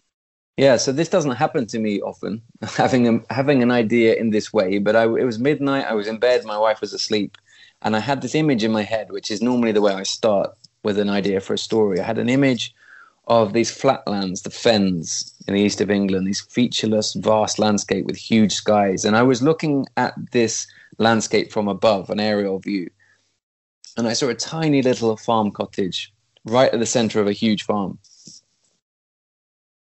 [0.57, 2.41] Yeah, so this doesn't happen to me often,
[2.75, 4.79] having a, having an idea in this way.
[4.79, 5.85] But I, it was midnight.
[5.85, 6.43] I was in bed.
[6.45, 7.37] My wife was asleep,
[7.83, 10.51] and I had this image in my head, which is normally the way I start
[10.83, 11.99] with an idea for a story.
[11.99, 12.73] I had an image
[13.27, 18.17] of these flatlands, the fens in the east of England, these featureless, vast landscape with
[18.17, 22.89] huge skies, and I was looking at this landscape from above, an aerial view,
[23.97, 26.13] and I saw a tiny little farm cottage
[26.45, 27.99] right at the center of a huge farm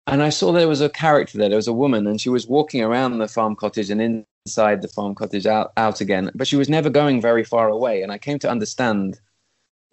[0.08, 1.50] and I saw there was a character there.
[1.50, 4.88] There was a woman, and she was walking around the farm cottage and inside the
[4.88, 6.30] farm cottage out, out again.
[6.36, 8.04] But she was never going very far away.
[8.04, 9.20] And I came to understand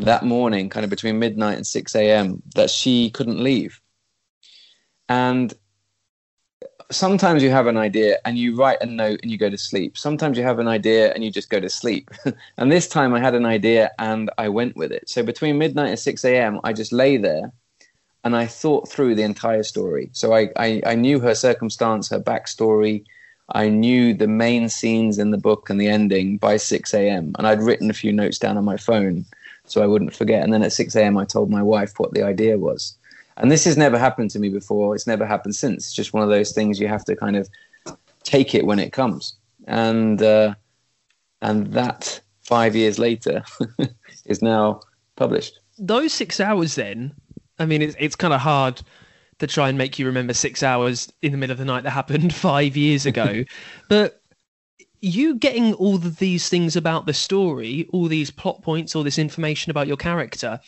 [0.05, 3.81] that morning, kind of between midnight and 6 a.m., that she couldn't leave.
[5.09, 5.53] And
[6.91, 9.97] sometimes you have an idea and you write a note and you go to sleep.
[9.97, 12.11] Sometimes you have an idea and you just go to sleep.
[12.59, 15.09] and this time I had an idea and I went with it.
[15.09, 17.53] So between midnight and 6 a.m., I just lay there
[18.25, 20.11] and I thought through the entire story.
[20.12, 23.05] So I, I, I, knew her circumstance, her backstory.
[23.53, 27.33] I knew the main scenes in the book and the ending by 6 a.m.
[27.37, 29.25] And I'd written a few notes down on my phone
[29.73, 30.43] so I wouldn't forget.
[30.43, 32.97] And then at 6 a.m., I told my wife what the idea was.
[33.39, 34.95] And this has never happened to me before.
[34.95, 35.87] It's never happened since.
[35.87, 37.49] It's just one of those things you have to kind of
[38.23, 39.35] take it when it comes.
[39.67, 40.55] And uh,
[41.41, 43.43] and that five years later
[44.27, 44.81] is now
[45.17, 45.59] published.
[45.79, 47.15] Those six hours then
[47.59, 48.83] I mean, it's it's kind of hard
[49.39, 51.91] to try and make you remember six hours in the middle of the night that
[51.91, 53.45] happened five years ago,
[53.89, 54.22] but
[55.03, 59.19] you getting all of these things about the story, all these plot points, all this
[59.19, 60.61] information about your character.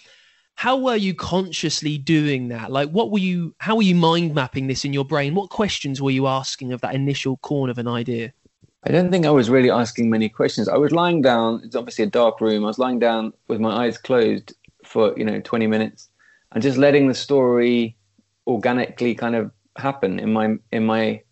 [0.56, 2.70] How were you consciously doing that?
[2.70, 3.54] Like, what were you?
[3.58, 5.34] How were you mind mapping this in your brain?
[5.34, 8.32] What questions were you asking of that initial corn of an idea?
[8.84, 10.68] I don't think I was really asking many questions.
[10.68, 11.62] I was lying down.
[11.64, 12.64] It's obviously a dark room.
[12.64, 14.52] I was lying down with my eyes closed
[14.84, 16.08] for you know 20 minutes,
[16.52, 17.96] and just letting the story
[18.46, 21.22] organically kind of happen in my in my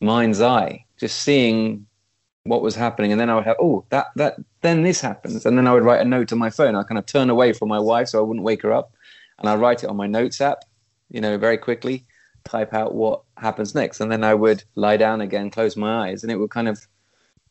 [0.00, 1.84] mind's eye just seeing
[2.44, 5.56] what was happening and then i would have oh that that then this happens and
[5.56, 7.68] then i would write a note on my phone i kind of turn away from
[7.68, 8.92] my wife so i wouldn't wake her up
[9.38, 10.64] and i write it on my notes app
[11.10, 12.04] you know very quickly
[12.44, 16.22] type out what happens next and then i would lie down again close my eyes
[16.24, 16.86] and it would kind of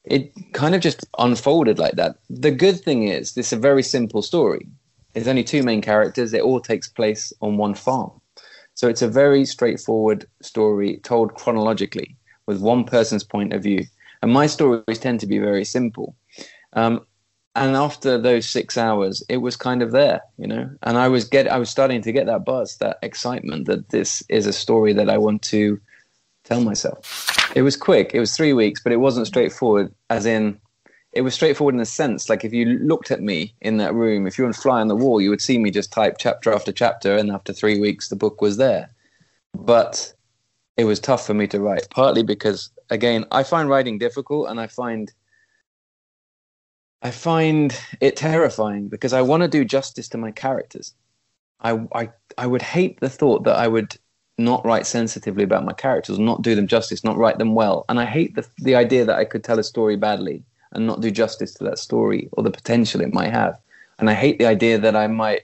[0.06, 2.18] it kind of just unfolded like that.
[2.30, 4.68] The good thing is, this is a very simple story.
[5.14, 6.34] There's only two main characters.
[6.34, 8.12] It all takes place on one farm.
[8.74, 12.16] So it's a very straightforward story told chronologically
[12.48, 13.86] with one person's point of view.
[14.22, 16.16] And my stories tend to be very simple.
[16.74, 17.06] Um,
[17.56, 20.70] and after those six hours, it was kind of there, you know.
[20.84, 24.24] And I was get, I was starting to get that buzz, that excitement that this
[24.30, 25.80] is a story that I want to
[26.46, 27.52] tell myself.
[27.56, 28.12] It was quick.
[28.14, 29.94] It was three weeks, but it wasn't straightforward.
[30.10, 30.60] As in,
[31.12, 32.30] it was straightforward in a sense.
[32.30, 34.88] Like if you looked at me in that room, if you were a fly on
[34.88, 38.08] the wall, you would see me just type chapter after chapter, and after three weeks,
[38.08, 38.90] the book was there.
[39.54, 40.14] But
[40.78, 44.60] it was tough for me to write, partly because again, I find writing difficult, and
[44.60, 45.12] I find
[47.02, 50.94] I find it terrifying because I want to do justice to my characters.
[51.62, 53.98] I, I, I would hate the thought that I would
[54.38, 57.86] not write sensitively about my characters, not do them justice, not write them well.
[57.90, 61.02] And I hate the, the idea that I could tell a story badly and not
[61.02, 63.60] do justice to that story or the potential it might have.
[63.98, 65.42] And I hate the idea that I might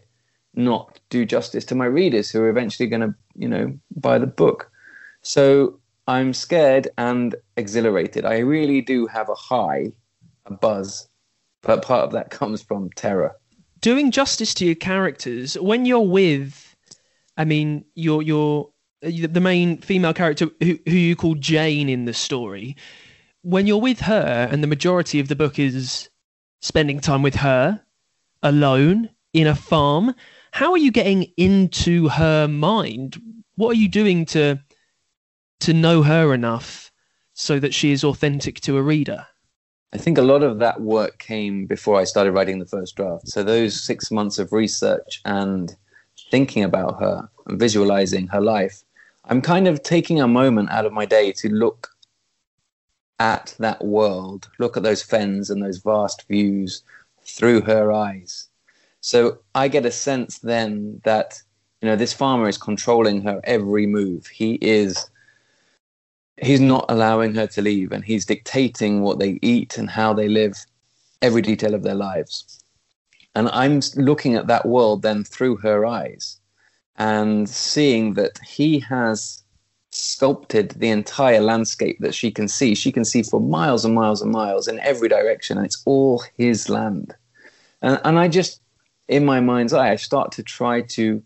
[0.54, 4.28] not do justice to my readers who are eventually going to, you know, buy the
[4.28, 4.72] book.
[5.22, 8.26] So I'm scared and exhilarated.
[8.26, 9.92] I really do have a high,
[10.46, 11.10] a buzz,
[11.62, 13.36] but part of that comes from terror.
[13.82, 16.76] Doing justice to your characters when you're with,
[17.38, 18.70] I mean, you're you're
[19.06, 22.76] uh, the main female character who, who you call Jane in the story,
[23.44, 26.10] when you're with her and the majority of the book is
[26.62, 27.82] spending time with her
[28.42, 30.16] alone in a farm,
[30.52, 33.22] how are you getting into her mind?
[33.56, 34.60] What are you doing to
[35.62, 36.92] to know her enough
[37.34, 39.28] so that she is authentic to a reader?
[39.94, 43.28] I think a lot of that work came before I started writing the first draft.
[43.28, 45.76] So those six months of research and
[46.30, 48.84] thinking about her and visualizing her life
[49.30, 51.90] I'm kind of taking a moment out of my day to look
[53.20, 56.84] at that world, look at those fens and those vast views
[57.24, 58.48] through her eyes.
[59.02, 61.42] So I get a sense then that
[61.82, 64.28] you know this farmer is controlling her every move.
[64.28, 65.10] He is
[66.42, 70.28] he's not allowing her to leave and he's dictating what they eat and how they
[70.28, 70.66] live,
[71.22, 72.64] every detail of their lives.
[73.36, 76.40] And I'm looking at that world then through her eyes
[76.98, 79.44] and seeing that he has
[79.92, 82.76] sculpted the entire landscape that she can see.
[82.76, 86.24] She can see for miles and miles and miles in every direction, and it's all
[86.38, 87.16] his land.
[87.82, 88.62] And, and I just,
[89.08, 91.22] in my mind's eye, I start to try to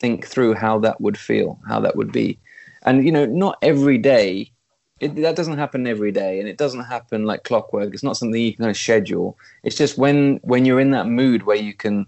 [0.00, 2.38] think through how that would feel, how that would be.
[2.82, 4.52] And, you know, not every day,
[5.00, 7.94] it, that doesn't happen every day, and it doesn't happen like clockwork.
[7.94, 9.38] It's not something you can kind of schedule.
[9.62, 12.06] It's just when when you're in that mood where you can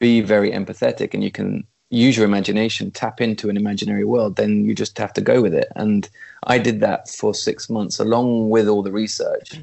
[0.00, 4.64] be very empathetic and you can use your imagination, tap into an imaginary world, then
[4.64, 5.68] you just have to go with it.
[5.76, 6.08] And
[6.44, 9.60] I did that for six months along with all the research.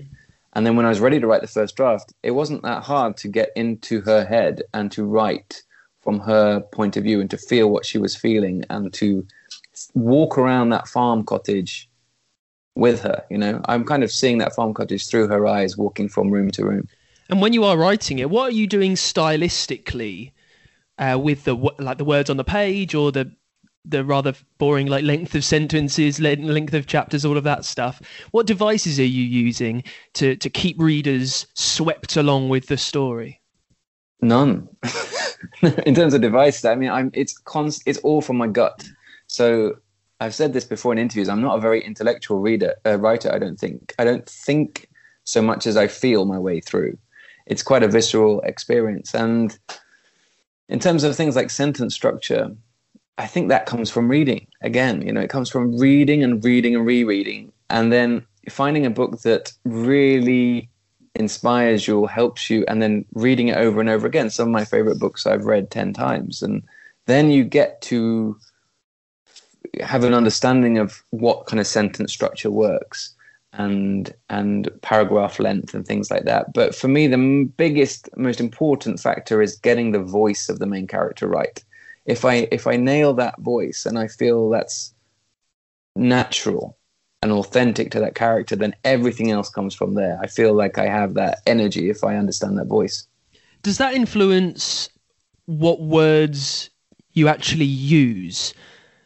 [0.54, 3.18] And then when I was ready to write the first draft, it wasn't that hard
[3.18, 5.62] to get into her head and to write
[6.02, 9.26] from her point of view and to feel what she was feeling and to
[9.94, 11.90] walk around that farm cottage
[12.76, 13.24] with her.
[13.30, 16.52] You know, I'm kind of seeing that farm cottage through her eyes, walking from room
[16.52, 16.88] to room.
[17.30, 20.32] And when you are writing it, what are you doing stylistically
[20.98, 23.32] uh, with the like the words on the page or the
[23.86, 28.00] the rather boring like length of sentences, length of chapters, all of that stuff.
[28.30, 33.42] What devices are you using to to keep readers swept along with the story?
[34.22, 34.70] None.
[35.62, 38.88] in terms of devices, I mean, I'm it's const, it's all from my gut.
[39.32, 39.78] So
[40.20, 41.30] I've said this before in interviews.
[41.30, 43.34] I'm not a very intellectual reader, uh, writer.
[43.34, 43.96] I don't think.
[43.98, 44.90] I don't think
[45.24, 46.98] so much as I feel my way through.
[47.46, 49.58] It's quite a visceral experience, and
[50.68, 52.52] in terms of things like sentence structure,
[53.18, 54.48] I think that comes from reading.
[54.62, 58.90] Again, you know, it comes from reading and reading and rereading, and then finding a
[58.90, 60.70] book that really
[61.16, 64.30] inspires you or helps you, and then reading it over and over again.
[64.30, 66.42] Some of my favorite books I've read 10 times.
[66.42, 66.64] And
[67.06, 68.38] then you get to
[69.80, 73.14] have an understanding of what kind of sentence structure works
[73.54, 76.54] and and paragraph length and things like that.
[76.54, 80.88] But for me, the biggest, most important factor is getting the voice of the main
[80.88, 81.64] character right.
[82.06, 84.94] If I if I nail that voice and I feel that's
[85.96, 86.78] natural
[87.22, 90.20] and authentic to that character, then everything else comes from there.
[90.22, 93.08] I feel like I have that energy if I understand that voice.
[93.62, 94.90] Does that influence
[95.46, 96.72] what words
[97.14, 98.54] you actually use?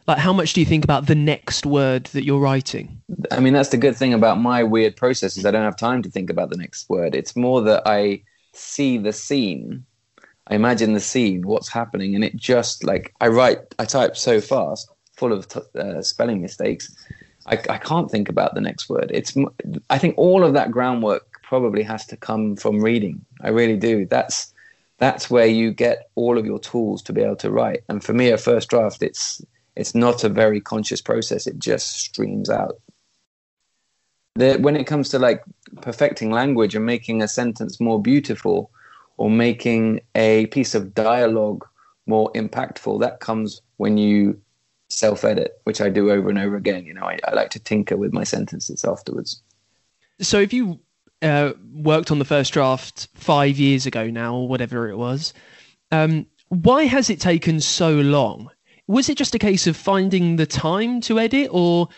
[0.06, 3.00] Like how much do you think about the next word that you're writing
[3.30, 6.02] i mean that's the good thing about my weird process is i don't have time
[6.02, 8.20] to think about the next word it's more that i
[8.52, 9.84] see the scene
[10.48, 14.40] i imagine the scene what's happening and it just like i write i type so
[14.40, 16.94] fast full of t- uh, spelling mistakes
[17.46, 19.10] I, I can't think about the next word.
[19.14, 19.36] It's
[19.88, 23.24] I think all of that groundwork probably has to come from reading.
[23.40, 24.04] I really do.
[24.06, 24.52] That's
[24.98, 27.84] that's where you get all of your tools to be able to write.
[27.88, 29.42] And for me, a first draft, it's
[29.76, 31.46] it's not a very conscious process.
[31.46, 32.80] It just streams out.
[34.34, 35.42] The, when it comes to like
[35.80, 38.70] perfecting language and making a sentence more beautiful,
[39.16, 41.66] or making a piece of dialogue
[42.06, 44.40] more impactful, that comes when you
[44.88, 46.84] self edit, which I do over and over again.
[46.84, 49.42] You know, I, I, like to tinker with my sentences afterwards.
[50.20, 50.80] So if you
[51.22, 55.32] uh, worked on the first draft five years ago now, or whatever it was,
[55.90, 58.50] um, why has it taken so long?
[58.88, 61.88] Was it just a case of finding the time to edit, or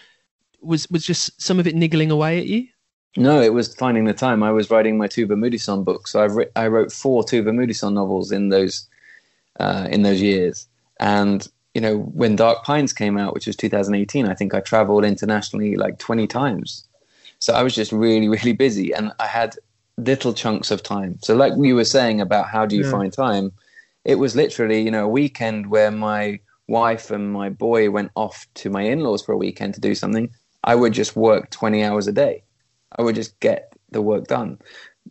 [0.60, 2.68] was was just some of it niggling away at you?
[3.16, 4.42] No, it was finding the time.
[4.42, 7.94] I was writing my Tuva Moodyson book, so I've ri- I wrote four Tuva Moodyson
[7.94, 8.86] novels in those
[9.58, 10.66] uh, in those years.
[11.00, 15.04] And you know, when Dark Pines came out, which was 2018, I think I traveled
[15.04, 16.88] internationally like 20 times.
[17.38, 19.56] So I was just really, really busy, and I had
[19.96, 21.18] little chunks of time.
[21.22, 22.90] So, like we were saying about how do you yeah.
[22.90, 23.52] find time,
[24.04, 28.46] it was literally you know a weekend where my wife and my boy went off
[28.54, 30.30] to my in-laws for a weekend to do something.
[30.64, 32.44] I would just work 20 hours a day
[32.96, 34.58] I would just get the work done,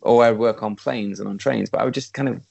[0.02, 1.70] or I'd work on planes and on trains.
[1.70, 2.42] But I would just kind of,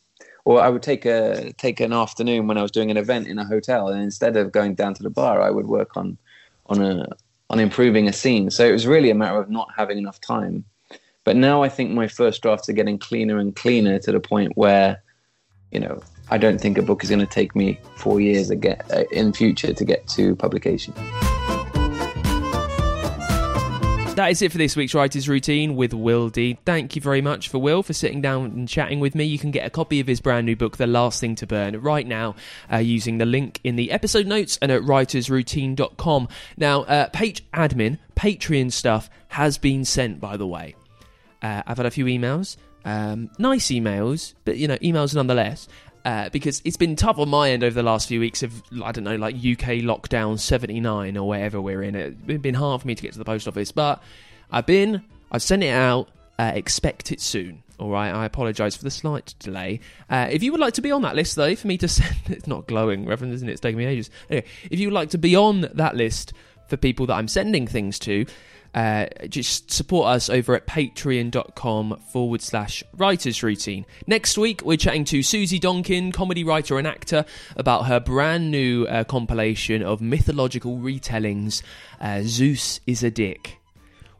[0.46, 3.38] or I would take a take an afternoon when I was doing an event in
[3.40, 6.18] a hotel, and instead of going down to the bar, I would work on
[6.68, 7.08] on a
[7.50, 8.50] on improving a scene.
[8.50, 10.66] So it was really a matter of not having enough time.
[11.24, 14.54] But now I think my first drafts are getting cleaner and cleaner to the point
[14.56, 15.04] where,
[15.72, 18.82] you know, I don't think a book is going to take me four years again
[18.92, 20.94] uh, in future to get to publication.
[24.18, 26.32] That is it for this week's Writer's Routine with Will.
[26.32, 29.26] Thank you very much for Will for sitting down and chatting with me.
[29.26, 31.80] You can get a copy of his brand new book, The Last Thing to Burn,
[31.82, 32.34] right now
[32.74, 36.30] uh, using the link in the episode notes and at writersroutine.com.
[36.58, 40.74] Now, uh, page admin, Patreon stuff has been sent, by the way.
[41.44, 42.58] Uh, I've had a few emails.
[42.88, 45.68] Um, nice emails, but you know, emails nonetheless
[46.08, 48.94] uh, because it's been tough on my end over the last few weeks of I
[48.94, 51.96] don't know like UK lockdown 79 or wherever we're in.
[51.96, 54.02] It's been hard for me to get to the post office, but
[54.50, 56.08] I've been I've sent it out.
[56.40, 57.62] Uh, expect it soon.
[57.78, 59.82] All right, I apologise for the slight delay.
[60.10, 62.16] Uh, if you would like to be on that list, though, for me to send,
[62.28, 63.54] it's not glowing reference, isn't it?
[63.54, 64.10] It's taking me ages.
[64.30, 66.32] Anyway, if you would like to be on that list
[66.70, 68.26] for people that I'm sending things to,
[68.78, 73.88] uh, just support us over at patreon.com forward slash writers routine.
[74.06, 77.26] Next week, we're chatting to Susie Donkin, comedy writer and actor,
[77.56, 81.64] about her brand new uh, compilation of mythological retellings,
[82.00, 83.58] uh, Zeus is a Dick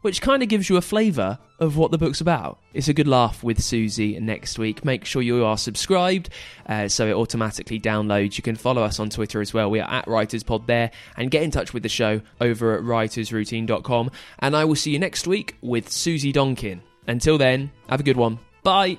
[0.02, 2.58] which kind of gives you a flavour of what the book's about.
[2.72, 4.84] It's a good laugh with Susie next week.
[4.84, 6.30] Make sure you are subscribed
[6.66, 8.36] uh, so it automatically downloads.
[8.36, 9.70] You can follow us on Twitter as well.
[9.70, 14.10] We are at WritersPod there and get in touch with the show over at writersroutine.com.
[14.38, 16.80] And I will see you next week with Susie Donkin.
[17.06, 18.38] Until then, have a good one.
[18.62, 18.98] Bye.